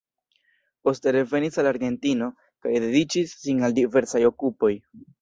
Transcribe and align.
Poste 0.87 1.13
revenis 1.15 1.61
al 1.65 1.69
Argentino, 1.73 2.31
kaj 2.65 2.75
dediĉis 2.87 3.39
sin 3.45 3.65
al 3.71 3.81
diversaj 3.83 4.27
okupoj. 4.35 4.77